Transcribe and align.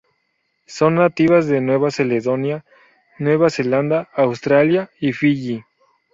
Son 0.65 0.95
nativas 0.95 1.45
de 1.45 1.61
Nueva 1.61 1.89
Caledonia, 1.91 2.65
Nueva 3.19 3.51
Zelanda, 3.51 4.09
Australia 4.15 4.89
y 4.99 5.13
Fiyi. 5.13 5.63